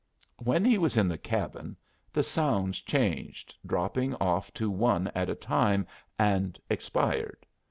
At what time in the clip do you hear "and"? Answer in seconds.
6.17-6.57